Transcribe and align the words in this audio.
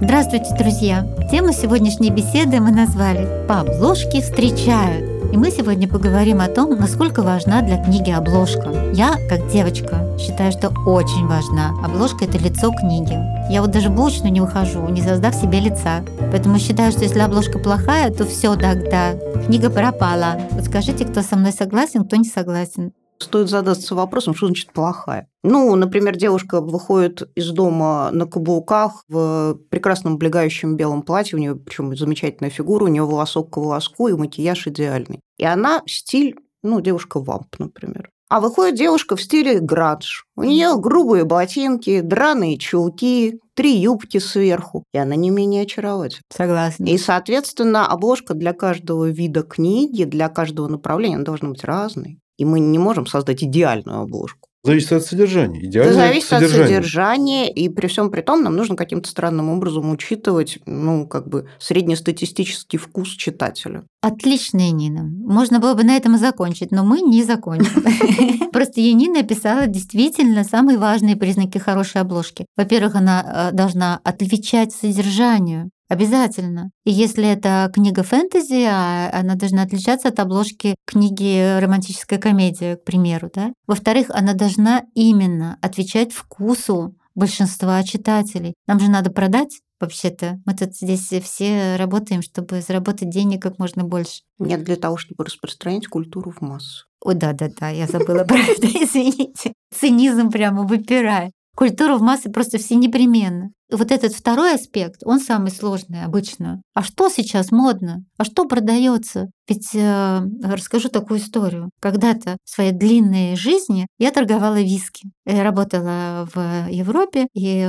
Здравствуйте, 0.00 0.54
друзья! 0.56 1.04
Тему 1.28 1.52
сегодняшней 1.52 2.10
беседы 2.10 2.60
мы 2.60 2.70
назвали 2.70 3.26
«По 3.48 3.60
обложке 3.60 4.22
встречают». 4.22 5.32
И 5.32 5.36
мы 5.36 5.50
сегодня 5.50 5.88
поговорим 5.88 6.40
о 6.40 6.46
том, 6.46 6.78
насколько 6.78 7.22
важна 7.22 7.62
для 7.62 7.82
книги 7.82 8.12
обложка. 8.12 8.92
Я, 8.94 9.16
как 9.28 9.50
девочка, 9.50 10.16
считаю, 10.16 10.52
что 10.52 10.68
очень 10.86 11.26
важна. 11.26 11.70
Обложка– 11.84 12.24
это 12.26 12.38
лицо 12.38 12.70
книги. 12.70 13.18
Я 13.52 13.60
вот 13.60 13.72
даже 13.72 13.90
булочную 13.90 14.32
не 14.32 14.40
выхожу, 14.40 14.88
не 14.88 15.02
создав 15.02 15.34
себе 15.34 15.58
лица. 15.58 16.04
Поэтому 16.30 16.60
считаю, 16.60 16.92
что 16.92 17.02
если 17.02 17.18
обложка 17.18 17.58
плохая, 17.58 18.12
то 18.12 18.24
все 18.24 18.54
тогда. 18.54 19.14
Книга 19.46 19.68
пропала. 19.68 20.38
Вот 20.52 20.64
скажите, 20.64 21.06
кто 21.06 21.22
со 21.22 21.34
мной 21.34 21.52
согласен, 21.52 22.04
кто 22.04 22.14
не 22.14 22.28
согласен. 22.28 22.92
Стоит 23.20 23.48
задаться 23.48 23.94
вопросом, 23.94 24.34
что 24.34 24.46
значит 24.46 24.72
плохая. 24.72 25.28
Ну, 25.42 25.74
например, 25.74 26.16
девушка 26.16 26.60
выходит 26.60 27.28
из 27.34 27.50
дома 27.50 28.10
на 28.12 28.26
каблуках 28.26 29.04
в 29.08 29.58
прекрасном 29.70 30.14
облегающем 30.14 30.76
белом 30.76 31.02
платье, 31.02 31.36
у 31.36 31.40
нее 31.40 31.56
причем 31.56 31.96
замечательная 31.96 32.50
фигура, 32.50 32.84
у 32.84 32.88
нее 32.88 33.04
волосок 33.04 33.50
к 33.50 33.56
волоску 33.56 34.08
и 34.08 34.14
макияж 34.14 34.68
идеальный. 34.68 35.20
И 35.36 35.44
она 35.44 35.82
стиль, 35.86 36.36
ну, 36.62 36.80
девушка 36.80 37.20
вамп, 37.20 37.58
например. 37.58 38.10
А 38.28 38.40
выходит 38.40 38.76
девушка 38.76 39.16
в 39.16 39.22
стиле 39.22 39.58
градж. 39.58 40.22
У 40.36 40.42
нее 40.42 40.76
грубые 40.78 41.24
ботинки, 41.24 42.02
драные 42.02 42.58
чулки, 42.58 43.40
три 43.54 43.76
юбки 43.78 44.18
сверху. 44.18 44.84
И 44.92 44.98
она 44.98 45.16
не 45.16 45.30
менее 45.30 45.62
очаровательна. 45.62 46.22
Согласна. 46.30 46.84
И, 46.84 46.98
соответственно, 46.98 47.86
обложка 47.86 48.34
для 48.34 48.52
каждого 48.52 49.08
вида 49.08 49.42
книги, 49.42 50.04
для 50.04 50.28
каждого 50.28 50.68
направления 50.68 51.18
должна 51.18 51.48
быть 51.48 51.64
разной. 51.64 52.18
И 52.38 52.44
мы 52.44 52.60
не 52.60 52.78
можем 52.78 53.06
создать 53.06 53.42
идеальную 53.44 54.00
обложку. 54.00 54.48
Зависит 54.64 54.92
от 54.92 55.04
содержания. 55.04 55.64
Идеально 55.64 55.90
Это 55.90 55.98
зависит 55.98 56.28
содержание. 56.28 56.64
от 56.64 56.68
содержания, 56.68 57.52
и 57.52 57.68
при 57.68 57.86
всем 57.86 58.10
при 58.10 58.22
том 58.22 58.42
нам 58.42 58.56
нужно 58.56 58.74
каким-то 58.74 59.08
странным 59.08 59.48
образом 59.50 59.90
учитывать, 59.90 60.58
ну, 60.66 61.06
как 61.06 61.28
бы 61.28 61.48
среднестатистический 61.60 62.76
вкус 62.76 63.10
читателя. 63.10 63.84
Отличная 64.02 64.72
Нина. 64.72 65.04
Можно 65.04 65.60
было 65.60 65.74
бы 65.74 65.84
на 65.84 65.96
этом 65.96 66.16
и 66.16 66.18
закончить, 66.18 66.72
но 66.72 66.84
мы 66.84 67.00
не 67.00 67.22
закончим. 67.22 68.50
Просто 68.52 68.80
Янина 68.80 69.20
описала 69.20 69.68
действительно 69.68 70.42
самые 70.42 70.76
важные 70.76 71.14
признаки 71.16 71.58
хорошей 71.58 72.00
обложки. 72.00 72.44
Во-первых, 72.56 72.96
она 72.96 73.50
э, 73.52 73.56
должна 73.56 74.00
отвечать 74.02 74.72
содержанию. 74.72 75.70
Обязательно. 75.88 76.70
И 76.84 76.90
если 76.90 77.26
это 77.26 77.70
книга 77.72 78.02
фэнтези, 78.02 78.66
а 78.68 79.10
она 79.12 79.34
должна 79.34 79.62
отличаться 79.62 80.08
от 80.08 80.20
обложки 80.20 80.74
книги 80.86 81.58
«Романтическая 81.60 82.18
комедия», 82.18 82.76
к 82.76 82.84
примеру. 82.84 83.30
Да? 83.34 83.52
Во-вторых, 83.66 84.10
она 84.10 84.34
должна 84.34 84.82
именно 84.94 85.58
отвечать 85.62 86.12
вкусу 86.12 86.94
большинства 87.14 87.82
читателей. 87.82 88.54
Нам 88.66 88.80
же 88.80 88.90
надо 88.90 89.10
продать 89.10 89.60
вообще-то. 89.80 90.40
Мы 90.44 90.54
тут 90.54 90.74
здесь 90.74 91.08
все 91.22 91.76
работаем, 91.76 92.22
чтобы 92.22 92.60
заработать 92.60 93.10
денег 93.10 93.42
как 93.42 93.58
можно 93.58 93.84
больше. 93.84 94.22
Нет, 94.38 94.64
для 94.64 94.76
того, 94.76 94.96
чтобы 94.96 95.24
распространять 95.24 95.86
культуру 95.86 96.30
в 96.30 96.40
массу. 96.40 96.86
Ой, 97.00 97.14
да-да-да, 97.14 97.68
я 97.70 97.86
забыла 97.86 98.24
про 98.24 98.38
это, 98.38 98.66
извините. 98.66 99.52
Цинизм 99.74 100.30
прямо 100.30 100.64
выпирает. 100.64 101.32
Культура 101.58 101.96
в 101.96 102.02
массы 102.02 102.30
просто 102.30 102.58
все 102.58 102.76
непременно. 102.76 103.50
И 103.68 103.74
вот 103.74 103.90
этот 103.90 104.14
второй 104.14 104.54
аспект, 104.54 105.00
он 105.04 105.18
самый 105.18 105.50
сложный 105.50 106.04
обычно. 106.04 106.62
А 106.72 106.84
что 106.84 107.08
сейчас 107.08 107.50
модно? 107.50 108.04
А 108.16 108.24
что 108.24 108.44
продается? 108.46 109.28
Ведь 109.48 109.74
э, 109.74 110.20
расскажу 110.44 110.88
такую 110.88 111.18
историю. 111.18 111.70
Когда-то 111.80 112.36
в 112.44 112.50
своей 112.50 112.70
длинной 112.70 113.34
жизни 113.34 113.88
я 113.98 114.12
торговала 114.12 114.60
виски. 114.60 115.10
Я 115.26 115.42
работала 115.42 116.28
в 116.32 116.68
Европе 116.70 117.26
и 117.34 117.68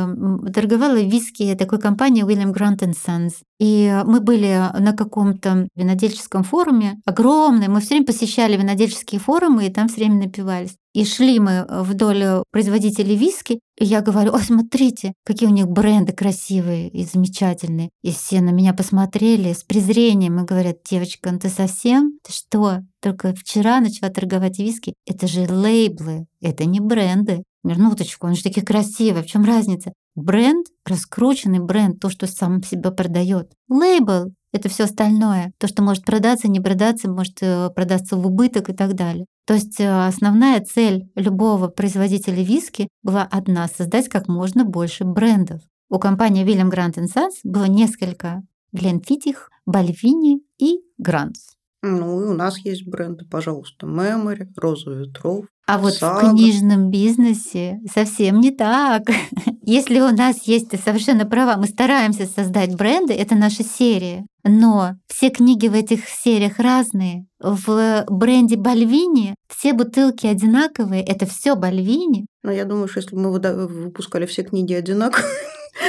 торговала 0.53 1.01
виски 1.01 1.55
такой 1.55 1.79
компании 1.79 2.23
William 2.23 2.53
Grant 2.53 2.87
Sons. 2.93 3.41
И 3.59 3.91
мы 4.05 4.21
были 4.21 4.69
на 4.79 4.93
каком-то 4.93 5.67
винодельческом 5.75 6.43
форуме, 6.43 7.01
огромный. 7.05 7.69
Мы 7.69 7.81
все 7.81 7.95
время 7.95 8.05
посещали 8.05 8.55
винодельческие 8.55 9.19
форумы 9.19 9.65
и 9.65 9.73
там 9.73 9.87
все 9.87 9.97
время 9.97 10.25
напивались. 10.25 10.75
И 10.99 11.05
шли 11.05 11.39
мы 11.39 11.65
вдоль 11.69 12.43
производителей 12.51 13.15
виски, 13.15 13.61
и 13.79 13.85
я 13.85 14.01
говорю, 14.01 14.33
о, 14.33 14.39
смотрите, 14.39 15.13
какие 15.23 15.47
у 15.47 15.53
них 15.53 15.69
бренды 15.69 16.11
красивые 16.11 16.89
и 16.89 17.05
замечательные. 17.05 17.87
И 18.01 18.11
все 18.11 18.41
на 18.41 18.49
меня 18.49 18.73
посмотрели 18.73 19.53
с 19.53 19.63
презрением 19.63 20.41
и 20.41 20.45
говорят, 20.45 20.79
девочка, 20.83 21.31
ну 21.31 21.39
ты 21.39 21.47
совсем? 21.47 22.19
Ты 22.21 22.33
что, 22.33 22.79
только 23.01 23.33
вчера 23.33 23.79
начала 23.79 24.11
торговать 24.11 24.59
виски? 24.59 24.93
Это 25.07 25.25
же 25.27 25.47
лейблы, 25.49 26.25
это 26.41 26.65
не 26.65 26.81
бренды. 26.81 27.43
Минуточку, 27.63 28.27
он 28.27 28.35
же 28.35 28.43
такие 28.43 28.65
красивые, 28.65 29.23
в 29.23 29.27
чем 29.27 29.45
разница? 29.45 29.93
Бренд, 30.15 30.67
раскрученный 30.85 31.59
бренд, 31.59 32.01
то, 32.01 32.09
что 32.09 32.27
сам 32.27 32.61
себя 32.61 32.91
продает. 32.91 33.53
Лейбл 33.69 34.33
это 34.51 34.67
все 34.67 34.85
остальное. 34.85 35.51
То, 35.59 35.67
что 35.67 35.83
может 35.83 36.05
продаться, 36.05 36.47
не 36.47 36.59
продаться, 36.59 37.09
может 37.09 37.37
э, 37.41 37.69
продаться 37.69 38.17
в 38.17 38.25
убыток 38.25 38.69
и 38.69 38.73
так 38.73 38.95
далее. 38.95 39.25
То 39.49 39.55
есть 39.55 39.79
э, 39.79 40.05
основная 40.05 40.61
цель 40.61 41.09
любого 41.15 41.69
производителя 41.69 42.43
виски 42.43 42.87
была 43.01 43.23
одна— 43.23 43.67
создать 43.75 44.07
как 44.07 44.27
можно 44.27 44.63
больше 44.63 45.05
брендов. 45.05 45.63
У 45.89 45.97
компании 45.97 46.45
William 46.45 46.69
Grant 46.69 47.03
Sons 47.05 47.39
было 47.43 47.63
несколько 47.63 48.43
Гленфитих, 48.73 49.49
Бальвини 49.65 50.43
и 50.59 50.81
Грантс. 50.99 51.55
Ну, 51.81 52.21
и 52.23 52.25
у 52.25 52.33
нас 52.33 52.57
есть 52.59 52.85
бренды, 52.85 53.25
пожалуйста, 53.25 53.85
Memory, 53.87 54.47
Роза 54.57 54.91
ветров. 54.91 55.45
А 55.65 55.77
вот 55.77 55.93
Сага. 55.93 56.27
в 56.27 56.31
книжном 56.31 56.89
бизнесе 56.89 57.79
совсем 57.93 58.41
не 58.41 58.51
так. 58.51 59.03
Если 59.63 59.99
у 60.01 60.09
нас 60.13 60.43
есть, 60.43 60.69
ты 60.69 60.77
совершенно 60.77 61.25
права, 61.25 61.55
мы 61.57 61.67
стараемся 61.67 62.25
создать 62.25 62.75
бренды, 62.75 63.13
это 63.13 63.35
наша 63.35 63.63
серия. 63.63 64.25
Но 64.43 64.93
все 65.07 65.29
книги 65.29 65.67
в 65.67 65.73
этих 65.73 66.09
сериях 66.09 66.57
разные. 66.59 67.25
В 67.39 68.03
бренде 68.09 68.55
Бальвини 68.57 69.35
все 69.47 69.73
бутылки 69.73 70.25
одинаковые, 70.27 71.03
это 71.03 71.25
все 71.27 71.55
Бальвини. 71.55 72.25
Но 72.43 72.51
я 72.51 72.65
думаю, 72.65 72.87
что 72.87 72.99
если 72.99 73.15
бы 73.15 73.21
мы 73.21 73.67
выпускали 73.67 74.25
все 74.25 74.43
книги 74.43 74.73
одинаково, 74.73 75.23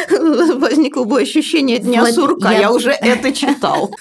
возникло 0.58 1.04
бы 1.04 1.20
ощущение 1.20 1.78
дня 1.78 2.02
Вот 2.02 2.12
сурка. 2.14 2.52
я- 2.52 2.60
Я 2.60 2.72
уже 2.72 2.90
это 2.90 3.32
читал. 3.32 3.90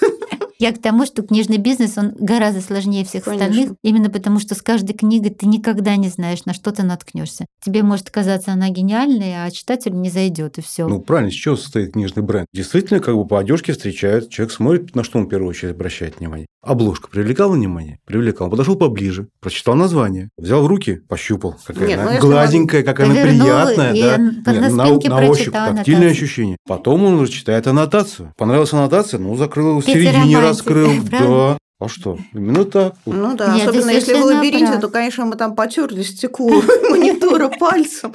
Я 0.60 0.72
к 0.72 0.78
тому, 0.78 1.06
что 1.06 1.22
книжный 1.22 1.56
бизнес, 1.56 1.96
он 1.96 2.12
гораздо 2.20 2.60
сложнее 2.60 3.06
всех 3.06 3.24
Конечно. 3.24 3.46
остальных, 3.46 3.72
именно 3.82 4.10
потому 4.10 4.38
что 4.40 4.54
с 4.54 4.60
каждой 4.60 4.92
книгой 4.92 5.30
ты 5.30 5.46
никогда 5.46 5.96
не 5.96 6.08
знаешь, 6.08 6.44
на 6.44 6.52
что 6.52 6.70
ты 6.70 6.82
наткнешься. 6.82 7.46
Тебе 7.64 7.82
может 7.82 8.10
казаться 8.10 8.52
она 8.52 8.68
гениальной, 8.68 9.42
а 9.42 9.50
читателю 9.50 9.94
не 9.94 10.10
зайдет, 10.10 10.58
и 10.58 10.60
все. 10.60 10.86
Ну, 10.86 11.00
правильно, 11.00 11.30
с 11.30 11.34
чего 11.34 11.56
состоит 11.56 11.94
книжный 11.94 12.22
бренд? 12.22 12.46
Действительно, 12.52 13.00
как 13.00 13.16
бы 13.16 13.26
по 13.26 13.38
одежке 13.38 13.72
встречают, 13.72 14.28
человек 14.28 14.52
смотрит, 14.52 14.94
на 14.94 15.02
что 15.02 15.18
он 15.18 15.24
в 15.24 15.28
первую 15.30 15.48
очередь 15.48 15.72
обращает 15.72 16.18
внимание. 16.18 16.46
Обложка 16.62 17.08
привлекала 17.08 17.54
внимание? 17.54 17.98
Привлекал. 18.04 18.44
Он 18.44 18.50
подошел 18.50 18.76
поближе, 18.76 19.28
прочитал 19.40 19.74
название, 19.76 20.28
взял 20.36 20.62
в 20.62 20.66
руки, 20.66 21.00
пощупал, 21.08 21.56
какая 21.64 21.88
Нет, 21.88 21.96
ну, 21.96 22.02
она 22.02 22.12
если 22.12 22.26
гладенькая, 22.26 22.82
какая 22.82 23.06
она 23.06 23.22
приятная, 23.22 23.92
и 23.94 24.02
да. 24.02 24.16
Нет, 24.18 24.44
на 24.44 24.70
спинке 24.70 25.10
ощупь, 25.10 25.44
прочитал 25.44 25.74
тактильное 25.74 26.02
аннотацию. 26.02 26.10
ощущение. 26.10 26.56
Потом 26.68 27.04
он 27.04 27.26
читает 27.28 27.66
аннотацию. 27.66 28.34
Понравилась 28.36 28.74
аннотация, 28.74 29.18
ну, 29.18 29.34
закрыл 29.36 29.80
в 29.80 29.84
середине, 29.86 30.36
романтик, 30.36 30.49
раскрыл. 30.50 30.90
Да. 31.10 31.58
А 31.80 31.88
что? 31.88 32.18
Именно 32.34 32.66
так. 32.66 32.94
Ну 33.06 33.34
да, 33.34 33.56
Нет, 33.56 33.68
особенно 33.68 33.90
если 33.90 34.12
в 34.12 34.22
лабиринте, 34.22 34.66
прав. 34.66 34.80
то, 34.82 34.88
конечно, 34.88 35.24
мы 35.24 35.36
там 35.36 35.54
потерли 35.54 36.02
стекло 36.02 36.50
монитора 36.90 37.48
пальцем, 37.48 38.12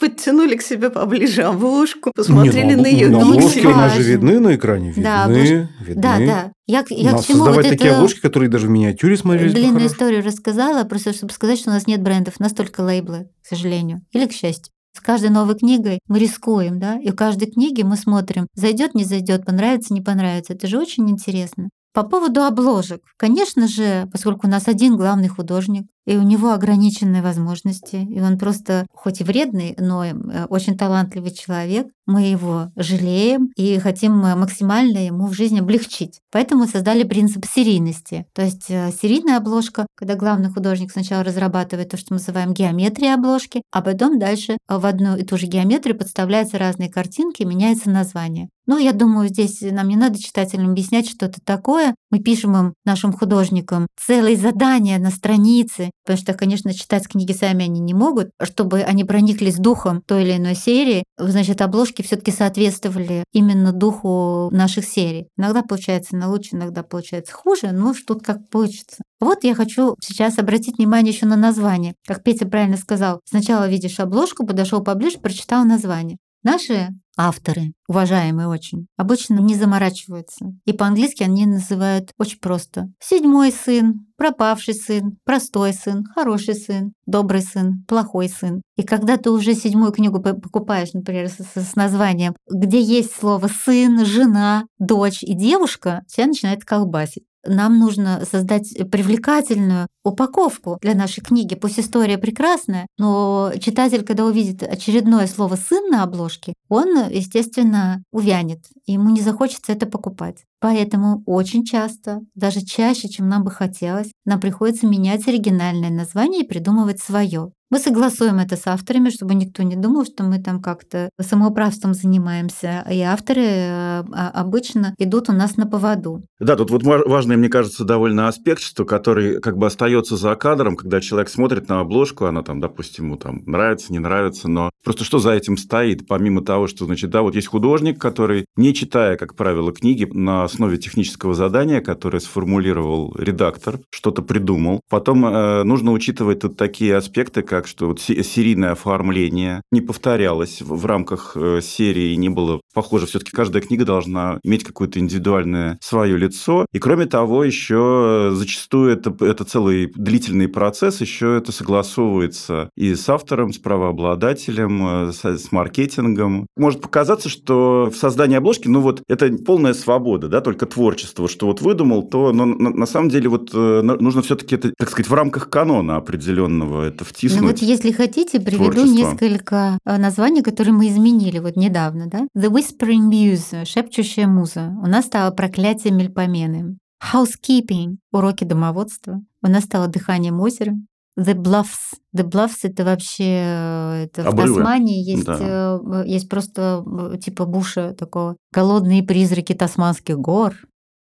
подтянули 0.00 0.56
к 0.56 0.62
себе 0.62 0.88
поближе 0.88 1.42
обложку, 1.42 2.12
посмотрели 2.16 2.74
ну, 2.74 2.82
на 2.82 2.86
ее 2.86 3.10
на 3.10 3.20
ну, 3.20 3.36
у 3.36 3.68
нас 3.68 3.94
же 3.94 4.02
видны 4.02 4.40
на 4.40 4.56
экране. 4.56 4.92
Видны, 4.92 5.68
видны. 5.80 6.02
Да, 6.02 6.18
да. 6.18 6.52
Я, 6.66 6.82
к- 6.82 6.92
я 6.92 7.10
к 7.10 7.12
Надо 7.12 7.26
чему 7.26 7.38
вот 7.40 7.46
создавать 7.48 7.68
такие 7.68 7.90
это 7.90 7.96
обложки, 7.98 8.20
которые 8.20 8.48
даже 8.48 8.68
в 8.68 8.70
миниатюре 8.70 9.18
смотрелись 9.18 9.52
длинную 9.52 9.86
историю 9.86 10.24
рассказала, 10.24 10.84
просто 10.84 11.12
чтобы 11.12 11.34
сказать, 11.34 11.58
что 11.58 11.68
у 11.68 11.74
нас 11.74 11.86
нет 11.86 12.00
брендов, 12.00 12.36
у 12.38 12.42
нас 12.42 12.54
только 12.54 12.80
лейблы, 12.80 13.28
к 13.42 13.46
сожалению, 13.46 14.00
или 14.12 14.24
к 14.24 14.32
счастью. 14.32 14.72
С 14.96 15.00
каждой 15.00 15.30
новой 15.30 15.56
книгой 15.56 15.98
мы 16.06 16.18
рискуем, 16.18 16.78
да, 16.78 16.98
и 16.98 17.10
у 17.10 17.14
каждой 17.14 17.50
книги 17.50 17.82
мы 17.82 17.96
смотрим, 17.96 18.46
зайдет, 18.54 18.94
не 18.94 19.04
зайдет, 19.04 19.44
понравится, 19.44 19.92
не 19.92 20.00
понравится. 20.00 20.52
Это 20.52 20.66
же 20.68 20.78
очень 20.78 21.10
интересно. 21.10 21.68
По 21.94 22.02
поводу 22.02 22.42
обложек. 22.42 23.02
Конечно 23.16 23.68
же, 23.68 24.08
поскольку 24.10 24.48
у 24.48 24.50
нас 24.50 24.66
один 24.66 24.96
главный 24.96 25.28
художник, 25.28 25.86
и 26.06 26.16
у 26.16 26.22
него 26.22 26.52
ограниченные 26.52 27.22
возможности, 27.22 27.96
и 27.96 28.20
он 28.20 28.36
просто, 28.36 28.86
хоть 28.92 29.20
и 29.20 29.24
вредный, 29.24 29.76
но 29.78 30.04
э, 30.04 30.46
очень 30.48 30.76
талантливый 30.76 31.30
человек, 31.30 31.86
мы 32.06 32.22
его 32.22 32.70
жалеем 32.76 33.50
и 33.56 33.78
хотим 33.78 34.24
э, 34.24 34.34
максимально 34.34 34.98
ему 34.98 35.26
в 35.26 35.34
жизни 35.34 35.60
облегчить. 35.60 36.20
Поэтому 36.30 36.66
создали 36.66 37.04
принцип 37.04 37.46
серийности. 37.46 38.26
То 38.34 38.42
есть 38.42 38.66
э, 38.68 38.90
серийная 38.92 39.38
обложка, 39.38 39.86
когда 39.96 40.14
главный 40.14 40.50
художник 40.50 40.92
сначала 40.92 41.24
разрабатывает 41.24 41.90
то, 41.90 41.96
что 41.96 42.08
мы 42.10 42.18
называем 42.18 42.52
геометрией 42.52 43.14
обложки, 43.14 43.62
а 43.72 43.82
потом 43.82 44.18
дальше 44.18 44.58
в 44.68 44.84
одну 44.86 45.16
и 45.16 45.24
ту 45.24 45.36
же 45.36 45.46
геометрию 45.46 45.96
подставляются 45.96 46.58
разные 46.58 46.90
картинки, 46.90 47.42
меняется 47.42 47.90
название. 47.90 48.48
Ну, 48.66 48.78
я 48.78 48.92
думаю, 48.92 49.28
здесь 49.28 49.60
нам 49.60 49.88
не 49.88 49.96
надо 49.96 50.18
читателям 50.18 50.70
объяснять, 50.70 51.08
что 51.08 51.26
это 51.26 51.38
такое. 51.44 51.94
Мы 52.10 52.20
пишем 52.20 52.56
им, 52.56 52.74
нашим 52.86 53.12
художникам, 53.12 53.86
целые 54.00 54.36
задания 54.36 54.98
на 54.98 55.10
странице, 55.10 55.90
потому 56.04 56.22
что, 56.22 56.32
конечно, 56.32 56.72
читать 56.72 57.06
книги 57.06 57.32
сами 57.32 57.64
они 57.64 57.80
не 57.80 57.92
могут. 57.92 58.30
Чтобы 58.42 58.80
они 58.80 59.04
прониклись 59.04 59.56
духом 59.56 60.00
той 60.06 60.22
или 60.22 60.36
иной 60.36 60.54
серии, 60.54 61.04
значит, 61.18 61.60
обложки 61.60 61.93
обложки 61.94 62.02
все-таки 62.02 62.30
соответствовали 62.30 63.24
именно 63.32 63.72
духу 63.72 64.50
наших 64.50 64.84
серий. 64.84 65.28
Иногда 65.36 65.62
получается 65.62 66.16
на 66.16 66.28
лучше, 66.28 66.56
иногда 66.56 66.82
получается 66.82 67.32
хуже, 67.32 67.72
но 67.72 67.90
уж 67.90 68.02
тут 68.02 68.22
как 68.22 68.48
получится. 68.50 69.02
Вот 69.20 69.44
я 69.44 69.54
хочу 69.54 69.94
сейчас 70.00 70.38
обратить 70.38 70.78
внимание 70.78 71.12
еще 71.12 71.26
на 71.26 71.36
название. 71.36 71.94
Как 72.06 72.22
Петя 72.22 72.46
правильно 72.46 72.76
сказал, 72.76 73.20
сначала 73.24 73.68
видишь 73.68 74.00
обложку, 74.00 74.46
подошел 74.46 74.82
поближе, 74.82 75.18
прочитал 75.18 75.64
название. 75.64 76.16
Наши 76.42 76.88
авторы, 77.16 77.72
уважаемые 77.88 78.48
очень, 78.48 78.86
обычно 78.96 79.38
не 79.40 79.54
заморачиваются. 79.54 80.46
И 80.64 80.72
по-английски 80.72 81.22
они 81.22 81.46
называют 81.46 82.10
очень 82.18 82.38
просто. 82.38 82.86
Седьмой 83.00 83.52
сын, 83.52 84.06
пропавший 84.16 84.74
сын, 84.74 85.16
простой 85.24 85.72
сын, 85.72 86.04
хороший 86.14 86.54
сын, 86.54 86.92
добрый 87.06 87.42
сын, 87.42 87.84
плохой 87.86 88.28
сын. 88.28 88.62
И 88.76 88.82
когда 88.82 89.16
ты 89.16 89.30
уже 89.30 89.54
седьмую 89.54 89.92
книгу 89.92 90.20
покупаешь, 90.20 90.92
например, 90.92 91.28
с, 91.28 91.38
с 91.38 91.76
названием, 91.76 92.34
где 92.50 92.80
есть 92.80 93.14
слово 93.14 93.48
сын, 93.48 94.04
жена, 94.04 94.64
дочь 94.78 95.22
и 95.22 95.34
девушка, 95.34 96.02
тебя 96.08 96.26
начинает 96.26 96.64
колбасить 96.64 97.24
нам 97.46 97.78
нужно 97.78 98.24
создать 98.30 98.72
привлекательную 98.90 99.88
упаковку 100.04 100.78
для 100.80 100.94
нашей 100.94 101.22
книги. 101.22 101.54
Пусть 101.54 101.78
история 101.78 102.18
прекрасная, 102.18 102.86
но 102.98 103.52
читатель, 103.60 104.04
когда 104.04 104.24
увидит 104.24 104.62
очередное 104.62 105.26
слово 105.26 105.56
«сын» 105.56 105.88
на 105.90 106.02
обложке, 106.02 106.54
он, 106.68 107.08
естественно, 107.10 108.02
увянет, 108.12 108.64
ему 108.86 109.10
не 109.10 109.20
захочется 109.20 109.72
это 109.72 109.86
покупать. 109.86 110.44
Поэтому 110.60 111.22
очень 111.26 111.64
часто, 111.64 112.20
даже 112.34 112.62
чаще, 112.62 113.08
чем 113.08 113.28
нам 113.28 113.44
бы 113.44 113.50
хотелось, 113.50 114.10
нам 114.24 114.40
приходится 114.40 114.86
менять 114.86 115.28
оригинальное 115.28 115.90
название 115.90 116.42
и 116.42 116.48
придумывать 116.48 117.00
свое. 117.00 117.52
Мы 117.74 117.80
согласуем 117.80 118.38
это 118.38 118.54
с 118.54 118.68
авторами, 118.68 119.10
чтобы 119.10 119.34
никто 119.34 119.64
не 119.64 119.74
думал, 119.74 120.04
что 120.04 120.22
мы 120.22 120.40
там 120.40 120.62
как-то 120.62 121.10
самоуправством 121.20 121.92
занимаемся. 121.92 122.86
И 122.88 123.00
авторы 123.00 123.42
э, 123.42 124.04
а, 124.12 124.30
обычно 124.32 124.94
идут 124.96 125.28
у 125.28 125.32
нас 125.32 125.56
на 125.56 125.66
поводу. 125.66 126.22
Да, 126.38 126.54
тут 126.54 126.70
вот 126.70 126.84
важный, 126.84 127.36
мне 127.36 127.48
кажется, 127.48 127.82
довольно 127.82 128.28
аспект, 128.28 128.62
что 128.62 128.84
который 128.84 129.40
как 129.40 129.58
бы 129.58 129.66
остается 129.66 130.16
за 130.16 130.36
кадром, 130.36 130.76
когда 130.76 131.00
человек 131.00 131.28
смотрит 131.28 131.68
на 131.68 131.80
обложку, 131.80 132.26
она 132.26 132.44
там, 132.44 132.60
допустим, 132.60 133.06
ему 133.06 133.16
там 133.16 133.42
нравится, 133.44 133.92
не 133.92 133.98
нравится, 133.98 134.46
но 134.48 134.70
просто 134.84 135.02
что 135.02 135.18
за 135.18 135.32
этим 135.32 135.56
стоит, 135.56 136.06
помимо 136.06 136.44
того, 136.44 136.68
что, 136.68 136.84
значит, 136.84 137.10
да, 137.10 137.22
вот 137.22 137.34
есть 137.34 137.48
художник, 137.48 138.00
который, 138.00 138.44
не 138.54 138.72
читая, 138.72 139.16
как 139.16 139.34
правило, 139.34 139.72
книги 139.72 140.04
на 140.04 140.44
основе 140.44 140.76
технического 140.76 141.34
задания, 141.34 141.80
которое 141.80 142.20
сформулировал 142.20 143.12
редактор, 143.18 143.80
что-то 143.90 144.22
придумал. 144.22 144.80
Потом 144.88 145.26
э, 145.26 145.64
нужно 145.64 145.90
учитывать 145.90 146.38
тут 146.38 146.56
такие 146.56 146.94
аспекты, 146.94 147.42
как 147.42 147.63
так, 147.64 147.68
что 147.68 147.86
вот 147.86 148.00
серийное 148.00 148.72
оформление 148.72 149.62
не 149.72 149.80
повторялось 149.80 150.60
в 150.60 150.84
рамках 150.84 151.32
э, 151.34 151.60
серии, 151.62 152.14
не 152.14 152.28
было 152.28 152.60
похоже. 152.74 153.06
Все-таки 153.06 153.30
каждая 153.30 153.62
книга 153.62 153.86
должна 153.86 154.38
иметь 154.44 154.64
какое-то 154.64 154.98
индивидуальное 154.98 155.78
свое 155.80 156.18
лицо. 156.18 156.66
И 156.72 156.78
кроме 156.78 157.06
того, 157.06 157.42
еще 157.42 158.32
зачастую 158.34 158.92
это, 158.92 159.14
это 159.24 159.44
целый 159.44 159.90
длительный 159.94 160.48
процесс, 160.48 161.00
еще 161.00 161.38
это 161.38 161.52
согласовывается 161.52 162.68
и 162.76 162.94
с 162.94 163.08
автором, 163.08 163.52
с 163.52 163.58
правообладателем, 163.58 165.08
э, 165.08 165.12
с, 165.12 165.24
с 165.24 165.52
маркетингом. 165.52 166.46
Может 166.56 166.82
показаться, 166.82 167.30
что 167.30 167.90
в 167.90 167.96
создании 167.96 168.36
обложки, 168.36 168.68
ну 168.68 168.80
вот 168.80 169.02
это 169.08 169.32
полная 169.44 169.72
свобода, 169.72 170.28
да, 170.28 170.42
только 170.42 170.66
творчество, 170.66 171.28
что 171.28 171.46
вот 171.46 171.62
выдумал, 171.62 172.02
то, 172.02 172.32
но 172.32 172.44
на, 172.44 172.70
на 172.70 172.86
самом 172.86 173.08
деле 173.08 173.30
вот 173.30 173.50
э, 173.54 173.80
нужно 173.82 174.20
все-таки 174.20 174.56
это, 174.56 174.72
так 174.76 174.90
сказать, 174.90 175.08
в 175.08 175.14
рамках 175.14 175.48
канона 175.48 175.96
определенного 175.96 176.84
это 176.84 177.04
втиснуть. 177.04 177.42
Ну, 177.42 177.53
вот 177.60 177.62
если 177.62 177.92
хотите, 177.92 178.40
приведу 178.40 178.72
творчество. 178.72 178.96
несколько 178.96 179.78
э, 179.84 179.96
названий, 179.96 180.42
которые 180.42 180.74
мы 180.74 180.88
изменили 180.88 181.38
вот 181.38 181.56
недавно. 181.56 182.06
Да? 182.06 182.26
The 182.36 182.50
Whispering 182.50 183.10
Muse, 183.10 183.64
шепчущая 183.64 184.26
муза. 184.26 184.74
У 184.82 184.86
нас 184.86 185.06
стало 185.06 185.30
проклятие 185.30 185.92
мельпомены. 185.92 186.76
Housekeeping, 187.12 187.96
уроки 188.12 188.44
домоводства. 188.44 189.20
У 189.42 189.48
нас 189.48 189.64
стало 189.64 189.88
дыханием 189.88 190.40
озера. 190.40 190.74
The 191.18 191.34
Bluffs. 191.34 191.94
The 192.16 192.28
Bluffs 192.28 192.60
это 192.62 192.84
вообще 192.84 193.44
э, 193.46 194.04
это 194.04 194.30
в 194.30 194.36
Тасмании 194.36 195.02
есть, 195.02 195.24
да. 195.24 195.38
Э, 195.40 196.04
есть 196.06 196.28
просто 196.28 196.84
типа 197.22 197.44
буша 197.44 197.94
такого. 197.94 198.36
Голодные 198.52 199.02
призраки 199.02 199.52
тасманских 199.54 200.18
гор. 200.18 200.56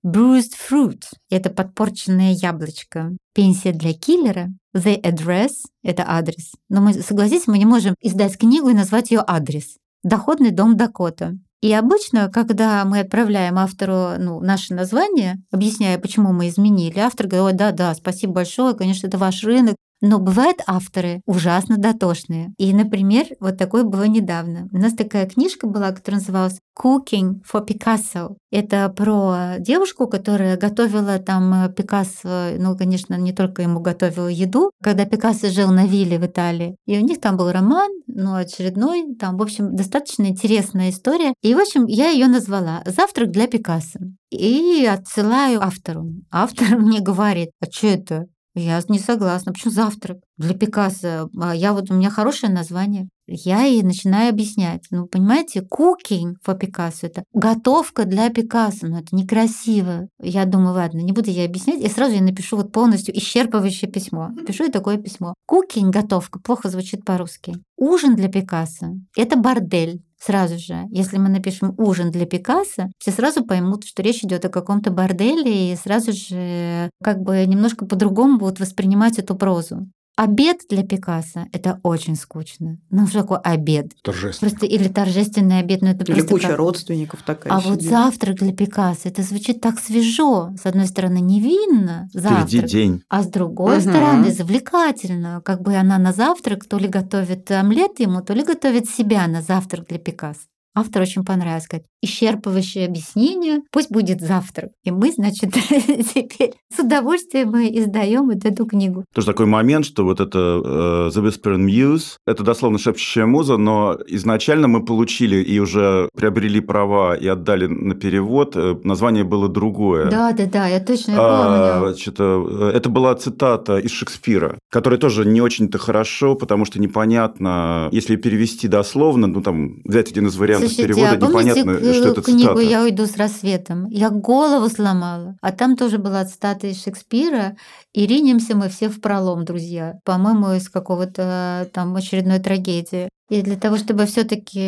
Bruised 0.06 0.52
Fruit– 0.70 1.02
это 1.30 1.50
подпорченное 1.50 2.34
яблочко. 2.34 3.16
Пенсия 3.34 3.72
для 3.72 3.94
киллера. 3.94 4.50
The 4.76 5.02
Address– 5.02 5.52
это 5.84 6.04
адрес. 6.06 6.52
Но 6.68 6.82
мы, 6.82 6.94
согласитесь, 6.94 7.48
мы 7.48 7.58
не 7.58 7.66
можем 7.66 7.96
издать 8.02 8.38
книгу 8.38 8.68
и 8.68 8.74
назвать 8.74 9.12
ее 9.12 9.24
адрес. 9.26 9.78
Доходный 10.04 10.52
дом 10.52 10.76
Дакота. 10.76 11.38
И 11.62 11.72
обычно, 11.72 12.30
когда 12.30 12.84
мы 12.84 13.00
отправляем 13.00 13.58
автору 13.58 14.22
ну, 14.22 14.42
наше 14.42 14.74
название, 14.74 15.42
объясняя, 15.50 15.98
почему 15.98 16.34
мы 16.34 16.50
изменили, 16.50 17.00
автор 17.00 17.28
говорит, 17.28 17.58
да-да, 17.58 17.96
спасибо 17.96 18.34
большое, 18.34 18.76
конечно, 18.76 19.08
это 19.08 19.18
ваш 19.18 19.46
рынок, 19.46 19.78
но 20.04 20.20
бывают 20.20 20.58
авторы 20.68 21.22
ужасно 21.26 21.78
дотошные. 21.78 22.54
И, 22.58 22.74
например, 22.74 23.28
вот 23.40 23.58
такое 23.58 23.84
было 23.84 24.04
недавно. 24.04 24.68
У 24.74 24.78
нас 24.78 24.94
такая 24.94 25.26
книжка 25.26 25.66
была, 25.66 25.92
которая 25.92 26.20
называлась 26.20 26.60
Cooking 26.78 27.36
for 27.50 27.66
Picasso. 27.66 28.36
Это 28.52 28.90
про 28.90 29.56
девушку, 29.60 30.08
которая 30.08 30.58
готовила 30.58 31.20
там 31.20 31.54
э, 31.54 31.74
Пикассо, 31.74 32.56
ну, 32.58 32.76
конечно, 32.76 33.16
не 33.16 33.32
только 33.32 33.62
ему 33.62 33.80
готовила 33.80 34.28
еду, 34.28 34.72
когда 34.84 35.06
Пикассо 35.06 35.50
жил 35.50 35.72
на 35.72 35.86
вилле 35.86 36.20
в 36.20 36.26
Италии. 36.26 36.76
И 36.86 36.98
у 36.98 37.02
них 37.02 37.22
там 37.22 37.38
был 37.38 37.50
роман, 37.52 37.90
ну, 38.08 38.36
очередной, 38.36 39.16
там, 39.16 39.38
в 39.38 39.42
общем, 39.42 39.74
достаточно 39.74 40.26
интересная 40.26 40.90
история. 40.90 41.34
И, 41.42 41.56
в 41.56 41.60
общем, 41.60 41.86
я 41.86 42.10
ее 42.10 42.28
назвала 42.28 42.84
«Завтрак 42.86 43.32
для 43.32 43.48
Пикассо». 43.48 44.00
И 44.32 44.86
отсылаю 44.86 45.64
автору. 45.64 46.08
Автор 46.30 46.68
мне 46.78 47.00
говорит, 47.00 47.52
а 47.62 47.72
что 47.72 47.88
это? 47.88 48.26
Я 48.56 48.82
не 48.88 49.00
согласна. 49.00 49.52
Почему 49.52 49.72
завтрак? 49.72 50.18
Для 50.38 50.54
Пикассо. 50.54 51.30
А 51.42 51.56
я 51.56 51.74
вот, 51.74 51.90
у 51.90 51.96
меня 51.96 52.10
хорошее 52.10 52.52
название. 52.52 53.10
Я 53.28 53.66
и 53.66 53.82
начинаю 53.82 54.30
объяснять. 54.30 54.86
Ну, 54.92 55.08
понимаете, 55.08 55.62
cooking 55.62 56.34
for 56.46 56.58
Пикассо– 56.58 56.98
это 57.08 57.24
готовка 57.34 58.06
для 58.06 58.30
Пикассо. 58.30 58.88
Но 58.88 59.00
это 59.00 59.16
некрасиво. 59.16 60.08
Я 60.22 60.46
думаю, 60.46 60.74
ладно, 60.74 61.00
не 61.00 61.12
буду 61.12 61.30
я 61.30 61.46
объяснять. 61.46 61.82
И 61.82 61.88
сразу 61.88 62.16
я 62.16 62.22
напишу 62.22 62.58
вот 62.58 62.72
полностью 62.72 63.16
исчерпывающее 63.16 63.90
письмо. 63.90 64.32
Пишу 64.46 64.66
и 64.66 64.72
такое 64.72 64.98
письмо. 64.98 65.34
Cooking– 65.50 65.90
готовка. 65.92 66.40
Плохо 66.40 66.70
звучит 66.70 67.06
по-русски. 67.06 67.56
Ужин 67.78 68.16
для 68.16 68.28
Пикассо– 68.28 68.88
это 69.18 69.38
бордель 69.38 70.02
сразу 70.26 70.58
же, 70.58 70.86
если 70.90 71.18
мы 71.18 71.30
напишем 71.30 71.74
ужин 71.78 72.10
для 72.12 72.26
Пикассо, 72.26 72.88
все 72.98 73.12
сразу 73.12 73.44
поймут, 73.44 73.84
что 73.84 74.02
речь 74.02 74.24
идет 74.24 74.46
о 74.46 74.50
каком-то 74.50 74.90
борделе, 74.90 75.74
и 75.74 75.76
сразу 75.76 76.14
же 76.14 76.90
как 77.04 77.22
бы 77.22 77.46
немножко 77.46 77.86
по-другому 77.86 78.38
будут 78.38 78.60
воспринимать 78.60 79.20
эту 79.20 79.36
прозу. 79.36 79.88
Обед 80.16 80.62
для 80.70 80.84
Пикассо– 80.84 81.48
это 81.52 81.80
очень 81.82 82.16
скучно. 82.16 82.78
Ну, 82.92 83.08
что 83.08 83.22
такое 83.22 83.40
обед? 83.40 83.94
Торжественный. 84.04 84.52
Просто 84.52 84.68
или 84.68 84.88
торжественный 84.88 85.60
обед, 85.60 85.82
ну 85.82 85.88
это 85.88 86.04
Или 86.04 86.14
просто 86.14 86.34
куча 86.34 86.48
как... 86.50 86.58
родственников 86.58 87.24
такая 87.24 87.52
А 87.52 87.60
вот 87.60 87.82
завтрак 87.82 88.36
для 88.36 88.54
Пикассо– 88.54 89.02
это 89.10 89.24
звучит 89.24 89.60
так 89.60 89.80
свежо. 89.80 90.52
С 90.56 90.68
одной 90.68 90.86
стороны, 90.86 91.20
невинно, 91.20 92.10
завтрак. 92.14 92.48
Впереди 92.48 92.68
день. 92.68 93.04
А 93.10 93.24
с 93.24 93.28
другой 93.28 93.78
угу. 93.78 93.90
стороны, 93.90 94.32
завлекательно. 94.32 95.42
Как 95.44 95.64
бы 95.64 95.76
она 95.76 95.98
на 95.98 96.14
завтрак 96.14 96.66
то 96.66 96.78
ли 96.78 96.88
готовит 96.88 97.50
омлет 97.50 98.00
ему, 98.00 98.22
то 98.22 98.34
ли 98.34 98.44
готовит 98.44 98.88
себя 98.88 99.26
на 99.28 99.42
завтрак 99.42 99.88
для 99.88 99.98
Пикассо. 99.98 100.42
Автор 100.76 101.04
очень 101.04 101.24
понравилось, 101.24 101.66
сказать, 101.66 101.86
исчерпывающее 102.04 102.86
объяснение, 102.86 103.62
пусть 103.72 103.92
будет 103.92 104.22
завтрак. 104.22 104.72
И 104.84 104.92
мы, 104.92 105.12
значит, 105.12 105.54
теперь 106.14 106.54
с 106.76 106.80
удовольствием 106.80 107.52
мы 107.52 107.68
издаем 107.68 108.26
вот 108.26 108.44
эту 108.44 108.66
книгу. 108.66 109.06
Тоже 109.14 109.28
такой 109.28 109.46
момент, 109.46 109.86
что 109.86 110.04
вот 110.04 110.20
это 110.20 110.38
uh, 110.38 111.10
The 111.10 111.28
Whispering 111.28 111.66
Muse, 111.66 112.18
это 112.26 112.44
дословно 112.44 112.80
шепчущая 112.80 113.26
муза, 113.26 113.58
но 113.58 113.98
изначально 114.08 114.68
мы 114.68 114.84
получили 114.84 115.38
и 115.38 115.60
уже 115.60 116.10
приобрели 116.16 116.60
права 116.60 117.16
и 117.16 117.28
отдали 117.28 117.68
на 117.68 117.96
перевод, 117.96 118.56
э, 118.56 118.76
название 118.84 119.24
было 119.24 119.48
другое. 119.48 120.10
Да, 120.10 120.32
да, 120.34 120.46
да, 120.46 120.68
я 120.68 120.80
точно 120.80 121.12
я 121.12 121.18
помню. 121.18 121.92
А, 121.92 121.96
что-то, 121.98 122.72
это 122.74 122.90
была 122.90 123.16
цитата 123.16 123.78
из 123.78 123.92
Шекспира, 123.92 124.58
которая 124.70 125.00
тоже 125.00 125.26
не 125.26 125.40
очень-то 125.42 125.78
хорошо, 125.78 126.36
потому 126.36 126.66
что 126.66 126.82
непонятно, 126.82 127.90
если 127.92 128.16
перевести 128.16 128.68
дословно, 128.68 129.28
ну 129.28 129.42
там 129.42 129.82
взять 129.84 130.12
один 130.12 130.28
из 130.28 130.36
вариантов 130.36 130.63
Слушайте, 130.68 130.94
перевода, 130.94 131.26
а 131.26 131.30
непонятно, 131.30 131.94
что 131.94 132.08
это 132.10 132.22
книгу 132.22 132.42
цитата. 132.42 132.60
«Я 132.62 132.84
уйду 132.84 133.06
с 133.06 133.18
рассветом»? 133.18 133.88
Я 133.88 134.10
голову 134.10 134.70
сломала. 134.70 135.36
А 135.42 135.52
там 135.52 135.76
тоже 135.76 135.98
была 135.98 136.26
цитата 136.26 136.68
из 136.68 136.84
Шекспира, 136.84 137.56
и 137.94 138.06
ринемся 138.06 138.56
мы 138.56 138.70
все 138.70 138.90
в 138.90 139.02
пролом, 139.02 139.46
друзья. 139.46 139.96
По-моему, 140.04 140.54
из 140.54 140.70
какого-то 140.70 141.70
там 141.74 141.96
очередной 141.96 142.40
трагедии. 142.40 143.10
И 143.34 143.42
для 143.42 143.56
того, 143.56 143.78
чтобы 143.78 144.06
все 144.06 144.26
таки 144.26 144.60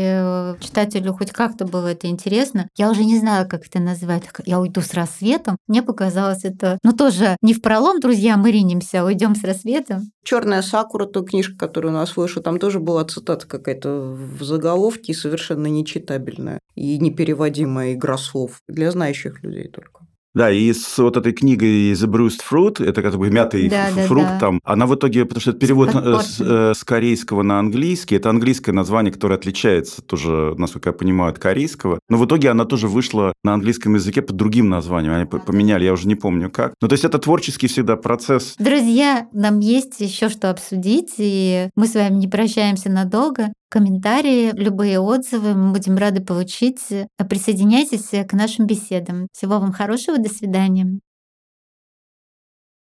читателю 0.59 1.13
хоть 1.13 1.31
как-то 1.31 1.65
было 1.65 1.89
это 1.89 2.07
интересно, 2.07 2.67
я 2.75 2.89
уже 2.89 3.05
не 3.05 3.19
знаю, 3.19 3.47
как 3.47 3.67
это 3.67 3.77
назвать. 3.79 4.23
Я 4.43 4.59
уйду 4.59 4.81
с 4.81 4.95
рассветом. 4.95 5.57
Мне 5.67 5.83
показалось 5.83 6.45
это, 6.45 6.79
ну 6.83 6.91
тоже 6.91 7.37
не 7.43 7.53
в 7.53 7.61
пролом, 7.61 7.99
друзья, 7.99 8.37
мы 8.37 8.49
ринемся, 8.49 9.01
а 9.01 9.05
уйдем 9.05 9.35
с 9.35 9.43
рассветом. 9.43 10.09
Черная 10.23 10.63
сакура, 10.63 11.05
то 11.05 11.21
книжка, 11.21 11.55
которая 11.55 11.93
у 11.93 11.95
нас 11.95 12.17
вышла, 12.17 12.41
там 12.41 12.57
тоже 12.57 12.79
была 12.79 13.05
цитата 13.05 13.45
какая-то 13.45 14.17
в 14.39 14.43
заголовке, 14.43 15.13
совершенно 15.13 15.67
нечитабельная 15.67 16.59
и 16.73 16.97
непереводимая 16.97 17.93
игра 17.93 18.17
слов 18.17 18.61
для 18.67 18.89
знающих 18.89 19.43
людей 19.43 19.67
только. 19.67 20.04
Да, 20.35 20.51
и 20.51 20.71
с 20.73 20.97
вот 20.97 21.15
этой 21.17 21.31
книгой 21.31 21.93
The 21.93 22.07
Bruised 22.07 22.41
Fruit, 22.49 22.85
это 22.85 23.01
как 23.01 23.15
бы 23.15 23.29
мятый 23.29 23.69
Да, 23.69 23.87
да, 23.95 24.03
фрукт 24.03 24.27
да. 24.27 24.39
там, 24.39 24.59
она 24.63 24.85
в 24.85 24.93
итоге, 24.93 25.23
потому 25.25 25.39
что 25.41 25.51
это 25.51 25.59
перевод 25.59 25.95
э, 25.95 26.19
с, 26.21 26.41
э, 26.41 26.73
с 26.75 26.83
корейского 26.83 27.41
на 27.41 27.57
английский, 27.59 28.15
это 28.15 28.29
английское 28.29 28.73
название, 28.73 29.13
которое 29.13 29.35
отличается 29.35 30.01
тоже, 30.01 30.53
насколько 30.57 30.89
я 30.89 30.93
понимаю, 30.93 31.31
от 31.31 31.39
корейского, 31.39 31.99
но 32.09 32.17
в 32.17 32.25
итоге 32.25 32.49
она 32.49 32.65
тоже 32.65 32.87
вышла 32.89 33.33
на 33.43 33.53
английском 33.53 33.95
языке 33.95 34.21
под 34.21 34.35
другим 34.35 34.69
названием, 34.69 35.13
они 35.13 35.25
п- 35.25 35.39
поменяли, 35.39 35.85
я 35.85 35.93
уже 35.93 36.07
не 36.07 36.15
помню 36.15 36.49
как. 36.51 36.73
Ну, 36.81 36.89
то 36.89 36.93
есть 36.93 37.05
это 37.05 37.17
творческий 37.17 37.67
всегда 37.67 37.95
процесс. 37.95 38.55
Друзья, 38.59 39.27
нам 39.31 39.59
есть 39.59 40.01
еще 40.01 40.27
что 40.27 40.49
обсудить, 40.49 41.13
и 41.17 41.69
мы 41.75 41.87
с 41.87 41.93
вами 41.95 42.15
не 42.15 42.27
прощаемся 42.27 42.89
надолго. 42.89 43.53
Комментарии, 43.69 44.51
любые 44.53 44.99
отзывы 44.99 45.53
мы 45.53 45.71
будем 45.73 45.97
рады 45.97 46.21
получить. 46.23 46.81
Присоединяйтесь 47.29 48.09
к 48.27 48.33
нашим 48.33 48.67
беседам. 48.67 49.27
Всего 49.33 49.59
вам 49.59 49.73
хорошего, 49.73 50.17
до 50.17 50.29
свидания. 50.29 50.99